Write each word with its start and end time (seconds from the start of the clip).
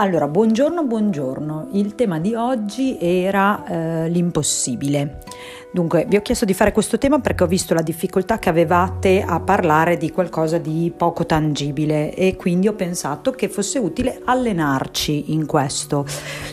Allora, 0.00 0.28
buongiorno, 0.28 0.84
buongiorno. 0.84 1.70
Il 1.72 1.96
tema 1.96 2.20
di 2.20 2.32
oggi 2.32 2.98
era 3.00 3.64
eh, 3.64 4.08
l'impossibile. 4.08 5.18
Dunque, 5.70 6.06
vi 6.08 6.16
ho 6.16 6.22
chiesto 6.22 6.46
di 6.46 6.54
fare 6.54 6.72
questo 6.72 6.96
tema 6.96 7.18
perché 7.18 7.44
ho 7.44 7.46
visto 7.46 7.74
la 7.74 7.82
difficoltà 7.82 8.38
che 8.38 8.48
avevate 8.48 9.22
a 9.22 9.38
parlare 9.38 9.98
di 9.98 10.10
qualcosa 10.10 10.56
di 10.56 10.90
poco 10.96 11.26
tangibile 11.26 12.14
e 12.14 12.36
quindi 12.36 12.68
ho 12.68 12.72
pensato 12.72 13.32
che 13.32 13.50
fosse 13.50 13.78
utile 13.78 14.22
allenarci 14.24 15.32
in 15.32 15.44
questo. 15.44 16.06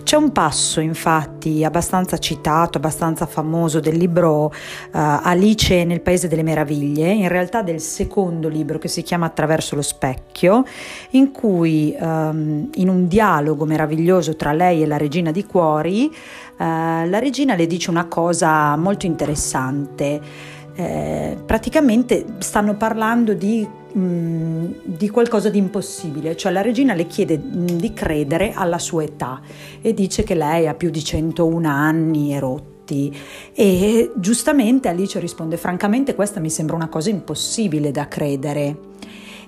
C'è 0.04 0.18
un 0.18 0.34
passo, 0.34 0.82
infatti, 0.82 1.64
abbastanza 1.64 2.18
citato, 2.18 2.78
abbastanza 2.78 3.26
famoso 3.26 3.80
del 3.80 3.96
libro 3.96 4.48
uh, 4.48 4.52
Alice 4.92 5.86
nel 5.86 6.02
Paese 6.02 6.28
delle 6.28 6.44
Meraviglie, 6.44 7.10
in 7.14 7.30
realtà 7.30 7.62
del 7.62 7.80
secondo 7.80 8.50
libro 8.50 8.78
che 8.80 8.90
si 8.90 9.02
chiama 9.02 9.28
Attraverso 9.28 9.76
lo 9.76 9.82
specchio, 9.82 10.66
in 11.12 11.32
cui 11.32 11.96
um, 11.98 12.70
in 12.74 12.90
un 12.90 13.08
dialogo 13.08 13.64
meraviglioso 13.64 14.36
tra 14.36 14.52
lei 14.52 14.84
e 14.84 14.86
la 14.86 14.98
regina 14.98 15.32
di 15.32 15.46
cuori, 15.46 16.14
uh, 16.58 17.08
la 17.08 17.20
regina 17.20 17.56
le 17.56 17.68
dice 17.68 17.90
una 17.90 18.06
cosa 18.06 18.76
molto 18.76 19.06
interessante. 19.06 20.54
Eh, 20.78 21.38
praticamente 21.46 22.26
stanno 22.40 22.76
parlando 22.76 23.34
di, 23.34 23.66
mh, 23.94 24.00
mm, 24.00 24.66
di, 24.84 25.10
qualcosa 25.10 25.50
di 25.50 25.58
impossibile, 25.58 26.36
cioè 26.36 26.52
la 26.52 26.62
regina 26.62 26.94
le 26.94 27.08
chiede 27.08 27.38
mm, 27.38 27.66
di 27.66 27.94
credere 27.94 28.52
alla 28.54 28.78
sua 28.78 29.04
età 29.04 29.40
e 29.82 29.94
dice 29.94 30.24
che 30.24 30.36
lei 30.36 30.68
ha 30.68 30.74
più 30.74 30.90
di 30.90 31.02
101 31.02 31.70
anni 31.70 32.36
e 32.36 32.40
rotti. 32.40 33.16
E 33.54 34.12
giustamente 34.16 34.90
Alice 34.90 35.18
risponde: 35.18 35.56
Francamente, 35.56 36.14
questa 36.14 36.42
mi 36.42 36.50
sembra 36.50 36.76
una 36.76 36.90
cosa 36.90 37.10
impossibile 37.10 37.92
da 37.92 38.10
credere. 38.10 38.94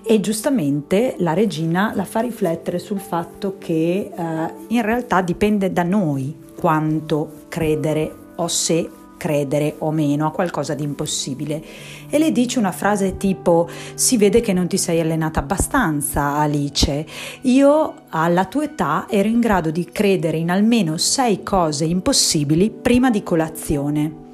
E 0.10 0.22
giustamente 0.22 1.16
la 1.18 1.34
regina 1.34 1.92
la 1.94 2.06
fa 2.06 2.22
riflettere 2.22 2.80
sul 2.80 3.02
fatto 3.02 3.56
che 3.58 4.12
eh, 4.16 4.54
in 4.68 4.82
realtà 4.82 5.22
dipende 5.22 5.74
da 5.74 5.84
noi 5.84 6.46
quanto 6.58 7.46
credere 7.48 8.14
o 8.36 8.48
se 8.48 8.90
credere 9.18 9.76
o 9.80 9.92
meno 9.92 10.28
a 10.28 10.32
qualcosa 10.32 10.76
di 10.76 10.84
impossibile. 10.84 11.64
E 12.10 12.18
le 12.20 12.32
dice 12.32 12.60
una 12.60 12.72
frase 12.72 13.18
tipo 13.18 13.68
si 13.96 14.16
vede 14.18 14.42
che 14.42 14.54
non 14.54 14.68
ti 14.68 14.78
sei 14.78 15.00
allenata 15.00 15.40
abbastanza 15.40 16.36
Alice. 16.36 17.06
Io 17.42 17.94
alla 18.10 18.46
tua 18.46 18.66
età 18.66 19.08
ero 19.10 19.28
in 19.28 19.40
grado 19.40 19.72
di 19.72 19.86
credere 19.86 20.38
in 20.38 20.52
almeno 20.52 20.98
sei 20.98 21.44
cose 21.44 21.86
impossibili 21.86 22.70
prima 22.70 23.10
di 23.10 23.24
colazione 23.24 24.26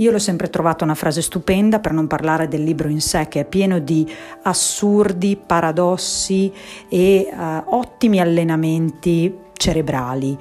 io 0.00 0.10
l'ho 0.10 0.18
sempre 0.18 0.48
trovata 0.48 0.82
una 0.82 0.94
frase 0.94 1.20
stupenda 1.20 1.78
per 1.78 1.92
non 1.92 2.06
parlare 2.06 2.48
del 2.48 2.62
libro 2.62 2.88
in 2.88 3.02
sé 3.02 3.28
che 3.28 3.40
è 3.40 3.44
pieno 3.44 3.80
di 3.80 4.10
assurdi, 4.44 5.36
paradossi 5.36 6.50
e 6.88 7.28
uh, 7.30 7.76
ottimi 7.76 8.18
allenamenti 8.18 9.36
cerebrali 9.52 10.38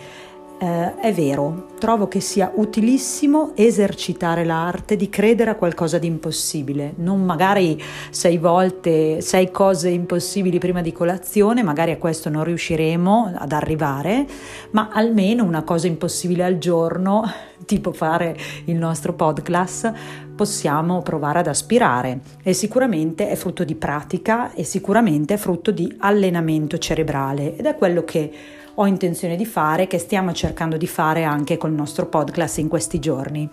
eh, 0.60 0.96
è 1.00 1.14
vero, 1.14 1.68
trovo 1.80 2.10
che 2.10 2.20
sia 2.20 2.52
utilissimo 2.54 3.54
esercitare 3.56 4.44
l'arte 4.44 4.98
di 4.98 5.10
credere 5.10 5.52
a 5.52 5.56
qualcosa 5.56 5.98
di 5.98 6.08
impossibile, 6.08 6.94
non 6.98 7.24
magari 7.24 7.82
sei 8.10 8.38
volte, 8.38 9.22
sei 9.22 9.52
cose 9.52 9.88
impossibili 9.88 10.60
prima 10.60 10.82
di 10.82 10.92
colazione, 10.92 11.64
magari 11.64 11.92
a 11.92 11.98
questo 11.98 12.30
non 12.30 12.44
riusciremo 12.44 13.36
ad 13.38 13.54
arrivare, 13.54 14.28
ma 14.72 14.90
almeno 14.92 15.46
una 15.46 15.64
cosa 15.64 15.88
impossibile 15.88 16.44
al 16.44 16.58
giorno, 16.58 17.24
tipo 17.66 17.94
fare 17.94 18.38
il 18.66 18.76
nostro 18.76 19.14
podcast, 19.14 19.94
possiamo 20.40 21.02
provare 21.02 21.40
ad 21.40 21.48
aspirare 21.48 22.22
e 22.42 22.54
sicuramente 22.54 23.28
è 23.28 23.36
frutto 23.36 23.66
di 23.66 23.76
pratica 23.76 24.54
e 24.54 24.64
sicuramente 24.64 25.34
è 25.34 25.38
frutto 25.38 25.70
di 25.70 25.94
allenamento 25.98 26.78
cerebrale 26.78 27.58
ed 27.58 27.66
è 27.66 27.76
quello 27.76 28.06
che 28.06 28.31
ho 28.73 28.86
intenzione 28.86 29.36
di 29.36 29.46
fare, 29.46 29.88
che 29.88 29.98
stiamo 29.98 30.31
cercando 30.31 30.78
di 30.78 30.88
fare 30.88 31.25
anche 31.25 31.58
col 31.58 31.74
nostro 31.74 32.06
podcast 32.06 32.59
in 32.59 32.69
questi 32.69 33.00
giorni. 33.00 33.50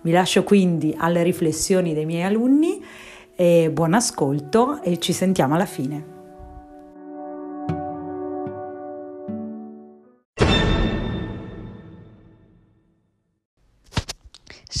Vi 0.00 0.10
lascio 0.12 0.42
quindi 0.42 0.94
alle 0.96 1.22
riflessioni 1.22 1.92
dei 1.92 2.06
miei 2.06 2.22
alunni 2.22 2.82
e 3.36 3.70
buon 3.70 3.92
ascolto 3.92 4.80
e 4.82 4.98
ci 4.98 5.12
sentiamo 5.12 5.56
alla 5.56 5.66
fine. 5.66 6.09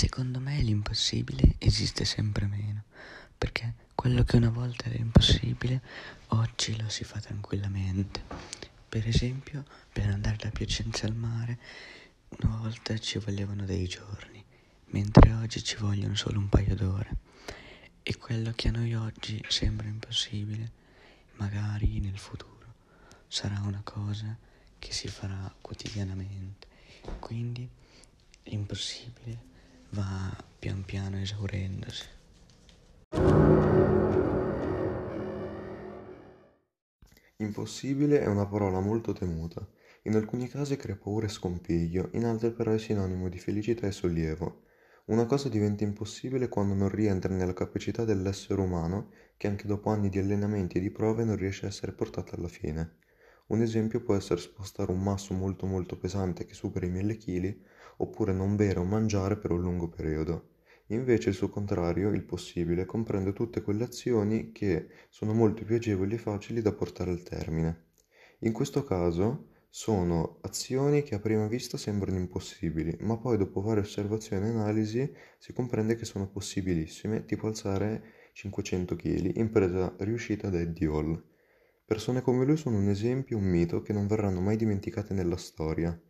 Secondo 0.00 0.40
me 0.40 0.62
l'impossibile 0.62 1.56
esiste 1.58 2.06
sempre 2.06 2.46
meno, 2.46 2.84
perché 3.36 3.74
quello 3.94 4.24
che 4.24 4.36
una 4.36 4.48
volta 4.48 4.86
era 4.86 4.96
impossibile, 4.96 5.82
oggi 6.28 6.74
lo 6.80 6.88
si 6.88 7.04
fa 7.04 7.20
tranquillamente. 7.20 8.24
Per 8.88 9.06
esempio, 9.06 9.62
per 9.92 10.06
andare 10.06 10.36
da 10.38 10.48
Piacenza 10.48 11.04
al 11.04 11.14
mare, 11.14 11.58
una 12.28 12.56
volta 12.56 12.96
ci 12.96 13.18
volevano 13.18 13.66
dei 13.66 13.86
giorni, 13.86 14.42
mentre 14.86 15.34
oggi 15.34 15.62
ci 15.62 15.76
vogliono 15.76 16.14
solo 16.14 16.38
un 16.38 16.48
paio 16.48 16.74
d'ore. 16.74 17.18
E 18.02 18.16
quello 18.16 18.52
che 18.56 18.68
a 18.68 18.70
noi 18.70 18.94
oggi 18.94 19.44
sembra 19.48 19.86
impossibile, 19.86 20.72
magari 21.34 22.00
nel 22.00 22.16
futuro 22.16 22.72
sarà 23.28 23.60
una 23.60 23.82
cosa 23.84 24.34
che 24.78 24.92
si 24.94 25.08
farà 25.08 25.54
quotidianamente. 25.60 26.68
Quindi 27.18 27.68
l'impossibile 28.44 29.49
va 29.90 30.36
pian 30.58 30.84
piano 30.84 31.18
esaurendosi. 31.18 32.04
Impossibile 37.36 38.20
è 38.20 38.26
una 38.26 38.46
parola 38.46 38.80
molto 38.80 39.12
temuta, 39.12 39.66
in 40.02 40.14
alcuni 40.14 40.46
casi 40.46 40.76
crea 40.76 40.96
paura 40.96 41.26
e 41.26 41.30
scompiglio, 41.30 42.10
in 42.12 42.24
altri 42.24 42.52
però 42.52 42.72
è 42.72 42.78
sinonimo 42.78 43.28
di 43.28 43.38
felicità 43.38 43.86
e 43.86 43.92
sollievo. 43.92 44.64
Una 45.06 45.26
cosa 45.26 45.48
diventa 45.48 45.82
impossibile 45.82 46.48
quando 46.48 46.74
non 46.74 46.88
rientra 46.88 47.34
nella 47.34 47.52
capacità 47.54 48.04
dell'essere 48.04 48.60
umano 48.60 49.10
che 49.36 49.48
anche 49.48 49.66
dopo 49.66 49.90
anni 49.90 50.08
di 50.08 50.18
allenamenti 50.18 50.76
e 50.76 50.80
di 50.80 50.90
prove 50.90 51.24
non 51.24 51.36
riesce 51.36 51.64
a 51.64 51.68
essere 51.68 51.92
portata 51.92 52.36
alla 52.36 52.48
fine. 52.48 52.98
Un 53.50 53.62
esempio 53.62 54.00
può 54.00 54.14
essere 54.14 54.40
spostare 54.40 54.92
un 54.92 55.02
masso 55.02 55.34
molto 55.34 55.66
molto 55.66 55.96
pesante 55.98 56.44
che 56.44 56.54
supera 56.54 56.86
i 56.86 56.90
1000 56.90 57.16
kg 57.16 57.56
oppure 57.96 58.32
non 58.32 58.54
bere 58.54 58.78
o 58.78 58.84
mangiare 58.84 59.36
per 59.36 59.50
un 59.50 59.60
lungo 59.60 59.88
periodo. 59.88 60.50
Invece 60.86 61.30
il 61.30 61.34
suo 61.34 61.48
contrario, 61.48 62.10
il 62.10 62.22
possibile, 62.22 62.86
comprende 62.86 63.32
tutte 63.32 63.60
quelle 63.60 63.82
azioni 63.82 64.52
che 64.52 64.88
sono 65.08 65.34
molto 65.34 65.64
più 65.64 65.74
agevoli 65.74 66.14
e 66.14 66.18
facili 66.18 66.62
da 66.62 66.72
portare 66.72 67.10
al 67.10 67.24
termine. 67.24 67.86
In 68.40 68.52
questo 68.52 68.84
caso 68.84 69.48
sono 69.68 70.38
azioni 70.42 71.02
che 71.02 71.16
a 71.16 71.20
prima 71.20 71.48
vista 71.48 71.76
sembrano 71.76 72.18
impossibili, 72.18 72.96
ma 73.00 73.16
poi 73.16 73.36
dopo 73.36 73.60
varie 73.60 73.82
osservazioni 73.82 74.46
e 74.46 74.50
analisi 74.50 75.12
si 75.38 75.52
comprende 75.52 75.96
che 75.96 76.04
sono 76.04 76.28
possibilissime, 76.28 77.24
tipo 77.24 77.48
alzare 77.48 78.30
500 78.32 78.94
kg, 78.94 79.36
impresa 79.36 79.92
riuscita 79.98 80.48
da 80.50 80.60
Eddie 80.60 80.86
Hall. 80.86 81.29
Persone 81.90 82.22
come 82.22 82.44
lui 82.44 82.56
sono 82.56 82.76
un 82.76 82.88
esempio, 82.88 83.36
un 83.36 83.42
mito 83.42 83.82
che 83.82 83.92
non 83.92 84.06
verranno 84.06 84.40
mai 84.40 84.54
dimenticate 84.54 85.12
nella 85.12 85.36
storia. 85.36 86.00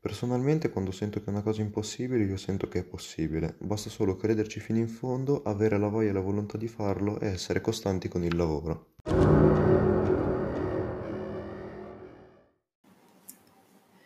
Personalmente 0.00 0.70
quando 0.70 0.90
sento 0.90 1.20
che 1.20 1.26
è 1.26 1.28
una 1.28 1.42
cosa 1.42 1.60
impossibile 1.60 2.24
io 2.24 2.38
sento 2.38 2.66
che 2.66 2.78
è 2.78 2.82
possibile, 2.82 3.56
basta 3.58 3.90
solo 3.90 4.16
crederci 4.16 4.58
fino 4.58 4.78
in 4.78 4.88
fondo, 4.88 5.42
avere 5.42 5.78
la 5.78 5.88
voglia 5.88 6.08
e 6.08 6.12
la 6.14 6.20
volontà 6.20 6.56
di 6.56 6.66
farlo 6.66 7.20
e 7.20 7.26
essere 7.26 7.60
costanti 7.60 8.08
con 8.08 8.24
il 8.24 8.34
lavoro. 8.34 8.86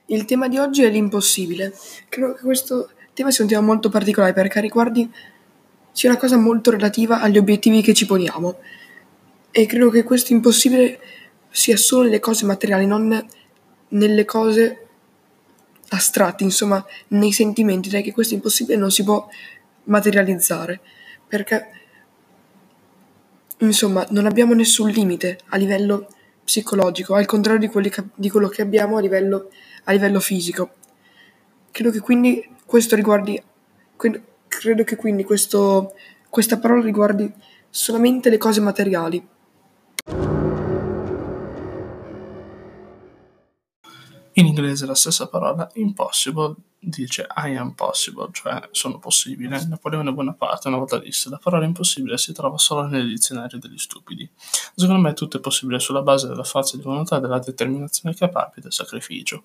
Il 0.07 0.25
tema 0.25 0.49
di 0.49 0.59
oggi 0.59 0.83
è 0.83 0.91
l'impossibile. 0.91 1.73
Credo 2.09 2.35
che 2.35 2.43
questo 2.43 2.91
tema 3.15 3.31
sia 3.31 3.45
un 3.45 3.51
tema 3.51 3.63
molto 3.63 3.91
particolare 3.91 4.33
perché 4.33 4.61
riguardi 4.61 5.09
sia 5.93 6.11
una 6.11 6.19
cosa 6.19 6.37
molto 6.37 6.73
relativa 6.73 7.21
agli 7.21 7.39
obiettivi 7.39 7.81
che 7.81 7.95
ci 7.95 8.07
poniamo 8.07 8.57
e 9.53 9.67
credo 9.67 9.91
che 9.91 10.03
questo 10.03 10.33
impossibile 10.33 10.99
sia 11.51 11.77
solo 11.77 12.05
nelle 12.05 12.21
cose 12.21 12.47
materiali, 12.47 12.87
non 12.87 13.29
nelle 13.89 14.25
cose 14.25 14.87
astratti, 15.89 16.43
insomma, 16.43 16.85
nei 17.09 17.33
sentimenti, 17.33 17.91
dai 17.91 18.03
che 18.03 18.13
questo 18.13 18.33
impossibile 18.33 18.79
non 18.79 18.91
si 18.91 19.05
può 19.05 19.29
materializzare, 19.85 20.81
perché 21.29 21.67
insomma 23.59 24.07
non 24.11 24.27
abbiamo 24.27 24.55
nessun 24.55 24.89
limite 24.89 25.39
a 25.49 25.57
livello 25.57 26.09
psicologico, 26.43 27.15
al 27.15 27.27
contrario 27.27 27.69
di, 27.69 27.91
che, 27.91 28.05
di 28.15 28.31
quello 28.31 28.49
che 28.49 28.63
abbiamo 28.63 28.97
a 28.97 29.01
livello, 29.01 29.51
a 29.85 29.93
livello, 29.93 30.19
fisico. 30.19 30.71
Credo 31.71 31.91
che 31.91 32.01
quindi 32.01 32.49
questo 32.65 32.97
riguardi, 32.97 33.41
credo 33.97 34.85
che 34.85 34.97
quindi 34.97 35.25
questo, 35.25 35.95
questa 36.31 36.59
parola 36.59 36.83
riguardi 36.83 37.31
solamente 37.69 38.31
le 38.31 38.39
cose 38.39 38.61
materiali. 38.61 39.27
In 44.35 44.47
inglese 44.47 44.87
la 44.87 44.95
stessa 44.95 45.29
parola 45.29 45.71
impossible 45.75 46.55
dice 46.79 47.27
I 47.37 47.55
am 47.55 47.75
possible, 47.75 48.29
cioè 48.33 48.67
sono 48.71 48.99
possibile. 48.99 49.63
Napoleone 49.67 50.11
Bonaparte 50.11 50.69
una 50.69 50.79
volta 50.79 50.99
disse 50.99 51.29
la 51.29 51.37
parola 51.37 51.67
impossibile 51.67 52.17
si 52.17 52.33
trova 52.33 52.57
solo 52.57 52.87
nel 52.87 53.07
dizionario 53.07 53.59
degli 53.59 53.77
stupidi. 53.77 54.27
Secondo 54.75 55.03
me 55.03 55.13
tutto 55.13 55.37
è 55.37 55.41
possibile 55.41 55.79
sulla 55.81 56.01
base 56.01 56.29
della 56.29 56.45
forza 56.45 56.79
di 56.79 56.83
volontà, 56.83 57.19
della 57.19 57.39
determinazione 57.41 58.15
caparbia 58.15 58.57
e 58.57 58.61
del 58.63 58.73
sacrificio. 58.73 59.45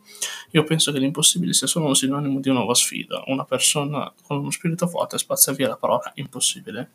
Io 0.52 0.64
penso 0.64 0.94
che 0.94 1.00
l'impossibile 1.00 1.52
sia 1.52 1.68
solo 1.68 1.88
un 1.88 1.96
sinonimo 1.96 2.40
di 2.40 2.48
una 2.48 2.60
nuova 2.60 2.74
sfida. 2.74 3.22
Una 3.28 3.44
persona 3.44 4.12
con 4.24 4.38
uno 4.38 4.52
spirito 4.52 4.88
forte 4.88 5.18
spazza 5.18 5.52
via 5.52 5.68
la 5.68 5.76
parola 5.78 6.14
impossibile. 6.16 6.92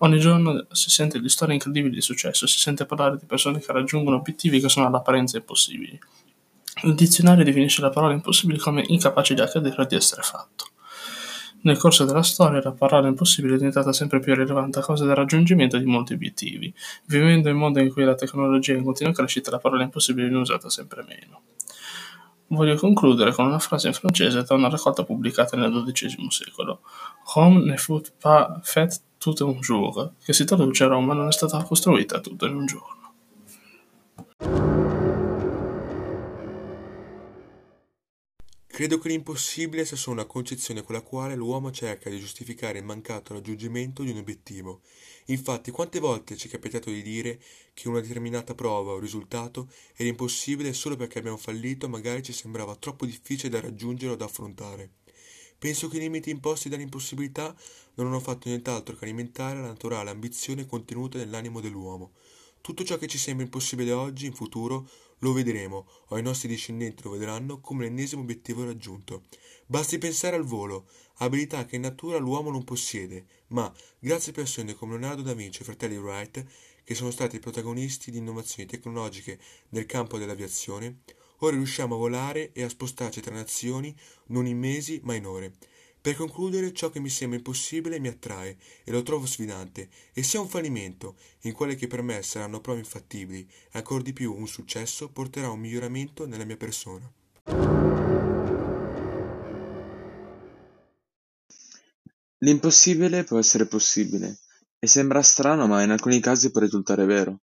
Ogni 0.00 0.20
giorno 0.20 0.66
si 0.72 0.90
sente 0.90 1.18
di 1.18 1.28
storie 1.30 1.54
incredibili 1.54 1.94
di 1.94 2.02
successo, 2.02 2.46
si 2.46 2.58
sente 2.58 2.84
parlare 2.84 3.16
di 3.16 3.24
persone 3.24 3.60
che 3.60 3.72
raggiungono 3.72 4.16
obiettivi 4.16 4.60
che 4.60 4.68
sono 4.68 4.86
all'apparenza 4.86 5.38
impossibili. 5.38 5.98
Il 6.82 6.94
dizionario 6.94 7.44
definisce 7.44 7.82
la 7.82 7.90
parola 7.90 8.14
impossibile 8.14 8.58
come 8.58 8.82
incapace 8.86 9.34
di 9.34 9.40
accadere 9.42 9.82
o 9.82 9.84
di 9.84 9.96
essere 9.96 10.22
fatto. 10.22 10.66
Nel 11.62 11.76
corso 11.76 12.06
della 12.06 12.22
storia 12.22 12.62
la 12.62 12.72
parola 12.72 13.06
impossibile 13.06 13.54
è 13.54 13.58
diventata 13.58 13.92
sempre 13.92 14.18
più 14.18 14.34
rilevante 14.34 14.78
a 14.78 14.82
causa 14.82 15.04
del 15.04 15.14
raggiungimento 15.14 15.76
di 15.76 15.84
molti 15.84 16.14
obiettivi. 16.14 16.72
Vivendo 17.04 17.50
in 17.50 17.56
un 17.56 17.60
mondo 17.60 17.80
in 17.80 17.92
cui 17.92 18.02
la 18.04 18.14
tecnologia 18.14 18.72
è 18.72 18.76
in 18.76 18.84
continua 18.84 19.12
crescita, 19.12 19.50
la 19.50 19.58
parola 19.58 19.82
impossibile 19.82 20.28
viene 20.28 20.40
usata 20.40 20.70
sempre 20.70 21.04
meno. 21.06 21.42
Voglio 22.46 22.76
concludere 22.76 23.32
con 23.32 23.44
una 23.44 23.58
frase 23.58 23.88
in 23.88 23.92
francese 23.92 24.42
da 24.42 24.54
una 24.54 24.70
raccolta 24.70 25.04
pubblicata 25.04 25.58
nel 25.58 25.84
XII 25.84 26.30
secolo. 26.30 26.80
Rome 27.34 27.62
ne 27.62 27.76
fut 27.76 28.10
pas 28.18 28.58
faite 28.62 28.96
tout 29.18 29.38
un 29.40 29.60
jour, 29.60 30.12
che 30.24 30.32
si 30.32 30.46
traduce 30.46 30.86
Roma 30.86 31.12
non 31.12 31.28
è 31.28 31.32
stata 31.32 31.62
costruita 31.62 32.20
tutto 32.20 32.46
in 32.46 32.54
un 32.54 32.64
giorno. 32.64 32.99
Credo 38.80 38.96
che 38.96 39.10
l'impossibile 39.10 39.84
sia 39.84 39.98
solo 39.98 40.16
una 40.16 40.24
concezione 40.24 40.82
con 40.82 40.94
la 40.94 41.02
quale 41.02 41.34
l'uomo 41.34 41.70
cerca 41.70 42.08
di 42.08 42.18
giustificare 42.18 42.78
il 42.78 42.84
mancato 42.86 43.34
raggiungimento 43.34 44.02
di 44.02 44.10
un 44.10 44.16
obiettivo. 44.16 44.80
Infatti, 45.26 45.70
quante 45.70 46.00
volte 46.00 46.34
ci 46.34 46.48
è 46.48 46.50
capitato 46.50 46.88
di 46.88 47.02
dire 47.02 47.38
che 47.74 47.88
una 47.88 48.00
determinata 48.00 48.54
prova 48.54 48.92
o 48.92 48.98
risultato 48.98 49.70
era 49.94 50.08
impossibile 50.08 50.72
solo 50.72 50.96
perché 50.96 51.18
abbiamo 51.18 51.36
fallito, 51.36 51.90
magari 51.90 52.22
ci 52.22 52.32
sembrava 52.32 52.74
troppo 52.74 53.04
difficile 53.04 53.50
da 53.50 53.60
raggiungere 53.60 54.12
o 54.12 54.16
da 54.16 54.24
affrontare. 54.24 54.92
Penso 55.58 55.88
che 55.88 55.98
i 55.98 56.00
limiti 56.00 56.30
imposti 56.30 56.70
dall'impossibilità 56.70 57.54
non 57.96 58.06
hanno 58.06 58.20
fatto 58.20 58.48
nient'altro 58.48 58.96
che 58.96 59.04
alimentare 59.04 59.60
la 59.60 59.66
naturale 59.66 60.08
ambizione 60.08 60.64
contenuta 60.64 61.18
nell'animo 61.18 61.60
dell'uomo. 61.60 62.12
Tutto 62.62 62.82
ciò 62.82 62.96
che 62.96 63.08
ci 63.08 63.18
sembra 63.18 63.44
impossibile 63.44 63.92
oggi, 63.92 64.24
in 64.24 64.32
futuro, 64.32 64.88
lo 65.20 65.32
vedremo, 65.32 65.88
o 66.08 66.18
i 66.18 66.22
nostri 66.22 66.48
discendenti 66.48 67.02
lo 67.02 67.10
vedranno, 67.10 67.60
come 67.60 67.84
l'ennesimo 67.84 68.22
obiettivo 68.22 68.64
raggiunto. 68.64 69.22
Basti 69.66 69.98
pensare 69.98 70.36
al 70.36 70.44
volo, 70.44 70.88
abilità 71.16 71.64
che 71.64 71.76
in 71.76 71.82
natura 71.82 72.18
l'uomo 72.18 72.50
non 72.50 72.64
possiede, 72.64 73.26
ma, 73.48 73.72
grazie 73.98 74.32
a 74.32 74.34
persone 74.34 74.74
come 74.74 74.98
Leonardo 74.98 75.22
da 75.22 75.34
Vinci 75.34 75.62
e 75.62 75.64
fratelli 75.64 75.96
Wright, 75.96 76.44
che 76.84 76.94
sono 76.94 77.10
stati 77.10 77.38
protagonisti 77.38 78.10
di 78.10 78.18
innovazioni 78.18 78.68
tecnologiche 78.68 79.38
nel 79.70 79.86
campo 79.86 80.18
dell'aviazione, 80.18 81.02
ora 81.38 81.56
riusciamo 81.56 81.94
a 81.94 81.98
volare 81.98 82.52
e 82.52 82.62
a 82.62 82.68
spostarci 82.68 83.20
tra 83.20 83.34
nazioni 83.34 83.94
non 84.26 84.46
in 84.46 84.58
mesi 84.58 85.00
ma 85.04 85.14
in 85.14 85.26
ore. 85.26 85.52
Per 86.02 86.14
concludere, 86.14 86.72
ciò 86.72 86.88
che 86.88 86.98
mi 86.98 87.10
sembra 87.10 87.36
impossibile 87.36 88.00
mi 88.00 88.08
attrae 88.08 88.56
e 88.84 88.90
lo 88.90 89.02
trovo 89.02 89.26
sfidante, 89.26 89.90
e 90.14 90.22
sia 90.22 90.40
un 90.40 90.48
fallimento, 90.48 91.16
in 91.42 91.52
quelle 91.52 91.74
che 91.74 91.88
per 91.88 92.00
me 92.00 92.22
saranno 92.22 92.62
prove 92.62 92.78
infattibili, 92.78 93.46
e 93.70 93.78
ancor 93.78 94.00
di 94.00 94.14
più 94.14 94.32
un 94.34 94.46
successo 94.46 95.10
porterà 95.10 95.50
un 95.50 95.60
miglioramento 95.60 96.26
nella 96.26 96.44
mia 96.44 96.56
persona. 96.56 97.12
L'impossibile 102.38 103.24
può 103.24 103.38
essere 103.38 103.66
possibile, 103.66 104.38
e 104.78 104.86
sembra 104.86 105.20
strano 105.20 105.66
ma 105.66 105.82
in 105.82 105.90
alcuni 105.90 106.18
casi 106.20 106.50
può 106.50 106.62
risultare 106.62 107.04
vero. 107.04 107.40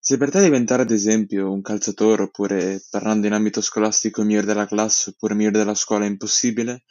Se 0.00 0.16
per 0.16 0.32
te 0.32 0.42
diventare 0.42 0.82
ad 0.82 0.90
esempio 0.90 1.52
un 1.52 1.62
calciatore 1.62 2.24
oppure, 2.24 2.82
parlando 2.90 3.28
in 3.28 3.34
ambito 3.34 3.60
scolastico, 3.60 4.24
migliore 4.24 4.46
della 4.46 4.66
classe 4.66 5.10
oppure 5.10 5.34
migliore 5.34 5.58
della 5.58 5.76
scuola 5.76 6.04
è 6.04 6.08
impossibile, 6.08 6.82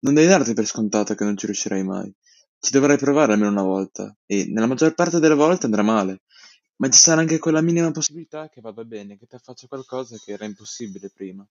non 0.00 0.14
devi 0.14 0.26
darti 0.26 0.54
per 0.54 0.66
scontato 0.66 1.14
che 1.14 1.24
non 1.24 1.36
ci 1.36 1.46
riuscirai 1.46 1.82
mai. 1.82 2.12
Ci 2.58 2.72
dovrai 2.72 2.98
provare 2.98 3.32
almeno 3.32 3.50
una 3.50 3.62
volta, 3.62 4.14
e 4.26 4.46
nella 4.46 4.66
maggior 4.66 4.94
parte 4.94 5.18
delle 5.18 5.34
volte 5.34 5.66
andrà 5.66 5.82
male, 5.82 6.22
ma 6.76 6.88
ci 6.90 6.98
sarà 6.98 7.20
anche 7.20 7.38
quella 7.38 7.60
minima 7.60 7.90
possibilità 7.90 8.48
che 8.48 8.60
vada 8.60 8.84
bene, 8.84 9.16
che 9.16 9.26
te 9.26 9.38
faccia 9.38 9.66
qualcosa 9.66 10.16
che 10.22 10.32
era 10.32 10.44
impossibile 10.44 11.10
prima. 11.10 11.46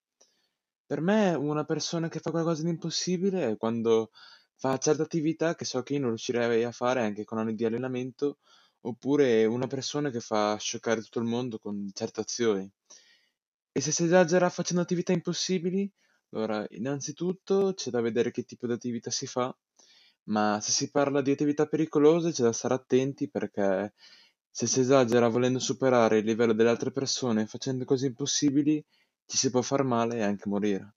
Per 0.86 1.02
me 1.02 1.34
una 1.36 1.64
persona 1.66 2.10
che 2.10 2.20
fa 2.20 2.32
qualcosa 2.32 2.64
di 2.64 2.70
impossibile 2.70 3.52
è 3.52 3.58
quando 3.58 4.10
fa 4.56 4.78
certe 4.78 5.04
attività 5.04 5.56
che 5.56 5.66
so 5.66 5.82
che 5.84 5.94
io 5.94 6.00
non 6.00 6.10
riuscirei 6.10 6.64
a 6.64 6.72
fare 6.72 7.02
anche 7.02 7.26
con 7.26 7.38
anni 7.38 7.56
di 7.56 7.66
allenamento, 7.66 8.38
oppure 8.82 9.46
una 9.46 9.68
persona 9.68 10.10
che 10.10 10.20
fa 10.20 10.58
scioccare 10.58 11.02
tutto 11.02 11.20
il 11.20 11.26
mondo 11.26 11.60
con 11.60 11.90
certe 11.94 12.22
azioni. 12.22 12.70
E 13.72 13.82
se 13.82 13.92
si 13.92 14.04
esagera 14.04 14.50
facendo 14.50 14.82
attività 14.82 15.12
impossibili, 15.12 15.92
allora, 16.32 16.66
innanzitutto 16.72 17.74
c'è 17.74 17.90
da 17.90 18.02
vedere 18.02 18.32
che 18.32 18.44
tipo 18.44 18.68
di 18.68 18.74
attività 18.74 19.10
si 19.10 19.26
fa, 19.26 19.56
ma 20.26 20.60
se 20.62 20.72
si 20.72 20.92
parla 20.92 21.22
di 21.22 21.32
attività 21.32 21.66
pericolose 21.66 22.32
c'è 22.32 22.44
da 22.44 22.52
stare 22.52 22.76
attenti 22.76 23.30
perché 23.30 23.94
se 24.50 24.68
si 24.68 24.80
esagera 24.82 25.28
volendo 25.28 25.60
superare 25.60 26.20
il 26.20 26.26
livello 26.26 26.54
delle 26.54 26.70
altre 26.70 26.92
persone 26.92 27.48
facendo 27.48 27.84
cose 27.86 28.08
impossibili, 28.08 28.84
ci 29.26 29.38
si 29.38 29.50
può 29.50 29.62
far 29.62 29.84
male 29.84 30.18
e 30.18 30.24
anche 30.24 30.50
morire. 30.50 30.94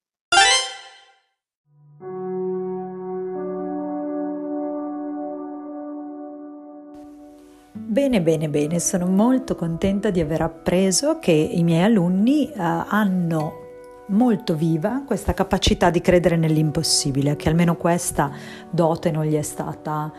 Bene, 7.72 8.22
bene, 8.22 8.48
bene, 8.48 8.80
sono 8.80 9.06
molto 9.06 9.54
contenta 9.54 10.10
di 10.10 10.20
aver 10.20 10.42
appreso 10.42 11.18
che 11.18 11.32
i 11.32 11.62
miei 11.62 11.84
alunni 11.84 12.50
uh, 12.54 12.56
hanno 12.56 13.61
molto 14.06 14.54
viva 14.54 15.02
questa 15.06 15.34
capacità 15.34 15.90
di 15.90 16.00
credere 16.00 16.36
nell'impossibile, 16.36 17.36
che 17.36 17.48
almeno 17.48 17.76
questa 17.76 18.30
dote 18.70 19.10
non 19.10 19.24
gli 19.24 19.34
è 19.34 19.42
stata 19.42 20.12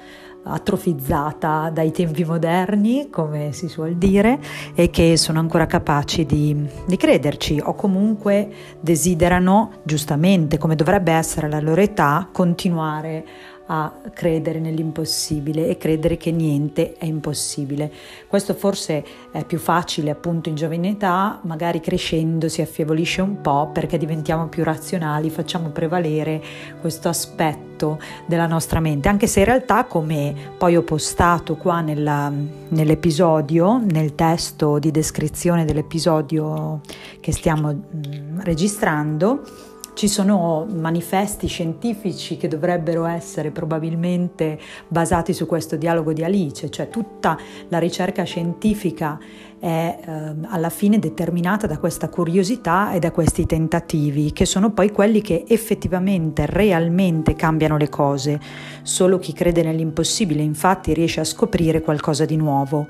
atrofizzata 0.46 1.70
dai 1.70 1.92
tempi 1.92 2.26
moderni, 2.26 3.10
come 3.10 3.54
si 3.54 3.68
suol 3.68 3.96
dire, 3.96 4.40
e 4.76 4.90
che 4.90 5.16
sono 5.18 5.40
ancora 5.40 5.66
capaci 5.66 6.26
di, 6.26 6.68
di, 6.86 6.98
crederci 6.98 7.62
o 7.64 7.76
comunque 7.76 8.52
desiderano, 8.80 9.72
giustamente, 9.84 10.58
come 10.58 10.76
dovrebbe 10.76 11.14
essere 11.14 11.50
la 11.50 11.62
loro 11.62 11.82
età, 11.82 12.28
continuare 12.32 13.26
a 13.74 13.92
credere 14.14 14.60
nell'impossibile 14.60 15.68
e 15.68 15.78
credere 15.78 16.16
che 16.16 16.32
niente 16.32 16.94
è 16.98 17.06
impossibile. 17.06 17.92
Questo 18.28 18.54
forse 18.54 19.04
è 19.32 19.44
più 19.46 19.58
facile 19.58 20.12
appunto 20.12 20.50
in 20.50 20.56
giovane 20.56 20.90
età, 20.90 21.40
magari 21.42 21.80
crescendo 21.80 22.50
si 22.50 22.62
affievolisce 22.62 23.22
un 23.22 23.42
po' 23.42 23.72
perché 23.74 23.98
diventiamo 23.98 24.46
più 24.48 24.64
razionali, 24.64 25.32
facciamo 25.32 25.70
prevalere 25.70 26.40
questo 26.82 27.10
aspetto 27.10 28.00
della 28.28 28.46
nostra 28.46 28.80
mente, 28.80 29.10
anche 29.10 29.26
se 29.26 29.40
in 29.40 29.46
realtà 29.46 29.86
come 29.86 30.36
poi 30.56 30.76
ho 30.76 30.84
postato 30.84 31.56
qua 31.56 31.82
nella, 31.82 32.32
nell'episodio, 32.68 33.82
nel 33.84 34.14
testo 34.14 34.78
di 34.78 34.92
descrizione 34.92 35.66
dell'episodio 35.66 36.82
che 37.20 37.32
stiamo 37.32 37.72
mh, 37.72 38.44
registrando, 38.44 39.72
ci 39.94 40.08
sono 40.08 40.66
manifesti 40.70 41.48
scientifici 41.48 42.38
che 42.38 42.48
dovrebbero 42.48 43.06
essere 43.06 43.52
probabilmente 43.52 44.60
basati 44.88 45.34
su 45.34 45.46
questo 45.46 45.76
dialogo 45.76 46.14
di 46.14 46.24
Alice, 46.24 46.70
cioè 46.70 46.90
tutta 46.90 47.38
la 47.70 47.78
ricerca 47.78 48.24
scientifica 48.24 49.20
è 49.60 49.98
eh, 50.06 50.34
alla 50.48 50.70
fine 50.70 51.00
determinata 51.00 51.68
da 51.68 51.78
questa 51.78 52.10
curiosità 52.10 52.92
e 52.92 53.00
da 53.00 53.12
questi 53.12 53.46
tentativi, 53.46 54.34
che 54.34 54.46
sono 54.46 54.72
poi 54.72 54.92
quelli 54.92 55.22
che 55.22 55.46
effettivamente, 55.48 56.46
realmente 56.48 57.36
cambiano 57.36 57.78
le 57.78 57.90
cose. 57.90 58.40
Solo 58.82 59.20
chi 59.20 59.32
crede 59.32 59.64
nell'impossibile 59.64 60.42
infatti 60.42 60.94
riesce 60.94 61.22
a 61.22 61.24
scoprire 61.24 61.82
qualcosa 61.82 62.26
di 62.26 62.36
nuovo. 62.36 62.88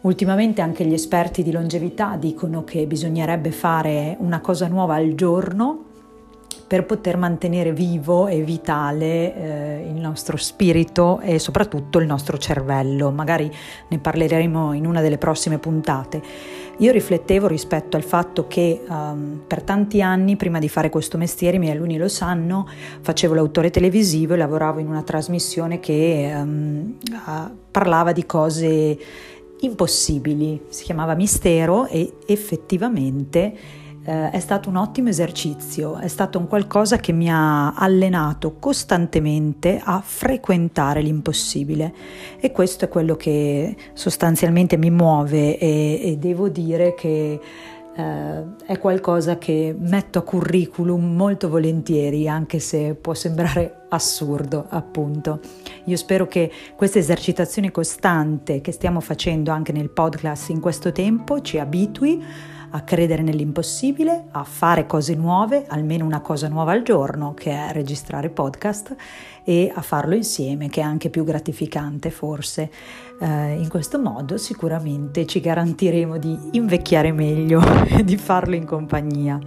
Ultimamente 0.00 0.60
anche 0.62 0.84
gli 0.84 0.92
esperti 0.92 1.42
di 1.42 1.52
longevità 1.52 2.16
dicono 2.16 2.64
che 2.64 2.86
bisognerebbe 2.86 3.50
fare 3.52 4.16
una 4.18 4.40
cosa 4.40 4.66
nuova 4.66 4.96
al 4.96 5.14
giorno 5.14 5.92
per 6.74 6.86
poter 6.86 7.16
mantenere 7.16 7.72
vivo 7.72 8.26
e 8.26 8.42
vitale 8.42 9.36
eh, 9.36 9.88
il 9.88 9.94
nostro 9.94 10.36
spirito 10.36 11.20
e 11.20 11.38
soprattutto 11.38 12.00
il 12.00 12.06
nostro 12.06 12.36
cervello. 12.36 13.12
Magari 13.12 13.48
ne 13.86 13.98
parleremo 14.00 14.72
in 14.72 14.84
una 14.84 15.00
delle 15.00 15.16
prossime 15.16 15.58
puntate. 15.58 16.20
Io 16.78 16.90
riflettevo 16.90 17.46
rispetto 17.46 17.96
al 17.96 18.02
fatto 18.02 18.48
che 18.48 18.82
um, 18.88 19.42
per 19.46 19.62
tanti 19.62 20.02
anni, 20.02 20.34
prima 20.34 20.58
di 20.58 20.68
fare 20.68 20.90
questo 20.90 21.16
mestiere, 21.16 21.58
i 21.58 21.60
miei 21.60 21.76
alunni 21.76 21.96
lo 21.96 22.08
sanno, 22.08 22.66
facevo 23.02 23.34
l'autore 23.34 23.70
televisivo 23.70 24.34
e 24.34 24.36
lavoravo 24.36 24.80
in 24.80 24.88
una 24.88 25.04
trasmissione 25.04 25.78
che 25.78 26.32
um, 26.34 26.96
parlava 27.70 28.10
di 28.10 28.26
cose 28.26 28.98
impossibili, 29.60 30.62
si 30.70 30.82
chiamava 30.82 31.14
Mistero 31.14 31.86
e 31.86 32.14
effettivamente 32.26 33.82
eh, 34.04 34.30
è 34.30 34.38
stato 34.38 34.68
un 34.68 34.76
ottimo 34.76 35.08
esercizio, 35.08 35.96
è 35.96 36.08
stato 36.08 36.38
un 36.38 36.46
qualcosa 36.46 36.98
che 36.98 37.12
mi 37.12 37.30
ha 37.30 37.74
allenato 37.74 38.56
costantemente 38.58 39.80
a 39.82 40.00
frequentare 40.04 41.00
l'impossibile 41.00 41.94
e 42.38 42.52
questo 42.52 42.84
è 42.84 42.88
quello 42.88 43.16
che 43.16 43.74
sostanzialmente 43.94 44.76
mi 44.76 44.90
muove 44.90 45.58
e, 45.58 46.00
e 46.02 46.16
devo 46.18 46.48
dire 46.48 46.94
che 46.94 47.40
eh, 47.96 48.44
è 48.66 48.78
qualcosa 48.78 49.38
che 49.38 49.74
metto 49.78 50.18
a 50.18 50.22
curriculum 50.22 51.14
molto 51.14 51.48
volentieri, 51.48 52.28
anche 52.28 52.58
se 52.58 52.94
può 52.94 53.14
sembrare 53.14 53.86
assurdo, 53.88 54.66
appunto. 54.68 55.40
Io 55.84 55.96
spero 55.96 56.26
che 56.26 56.50
questa 56.76 56.98
esercitazione 56.98 57.70
costante 57.70 58.60
che 58.60 58.72
stiamo 58.72 59.00
facendo 59.00 59.50
anche 59.50 59.72
nel 59.72 59.90
podcast 59.90 60.50
in 60.50 60.60
questo 60.60 60.92
tempo 60.92 61.40
ci 61.40 61.58
abitui 61.58 62.22
a 62.74 62.80
credere 62.82 63.22
nell'impossibile, 63.22 64.24
a 64.32 64.42
fare 64.42 64.84
cose 64.84 65.14
nuove, 65.14 65.64
almeno 65.68 66.04
una 66.04 66.20
cosa 66.20 66.48
nuova 66.48 66.72
al 66.72 66.82
giorno, 66.82 67.32
che 67.32 67.52
è 67.52 67.72
registrare 67.72 68.30
podcast, 68.30 68.96
e 69.44 69.70
a 69.72 69.80
farlo 69.80 70.16
insieme, 70.16 70.68
che 70.68 70.80
è 70.80 70.84
anche 70.84 71.08
più 71.08 71.22
gratificante 71.22 72.10
forse. 72.10 72.70
Eh, 73.20 73.52
in 73.60 73.68
questo 73.68 74.00
modo 74.00 74.36
sicuramente 74.38 75.24
ci 75.24 75.38
garantiremo 75.38 76.18
di 76.18 76.36
invecchiare 76.52 77.12
meglio 77.12 77.62
e 77.86 78.02
di 78.02 78.16
farlo 78.16 78.56
in 78.56 78.64
compagnia. 78.64 79.38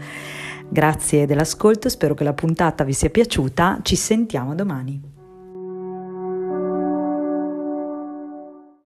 Grazie 0.69 1.25
dell'ascolto, 1.25 1.89
spero 1.89 2.13
che 2.13 2.23
la 2.23 2.33
puntata 2.33 2.85
vi 2.85 2.93
sia 2.93 3.09
piaciuta, 3.09 3.79
ci 3.81 3.97
sentiamo 3.97 4.55
domani. 4.55 5.16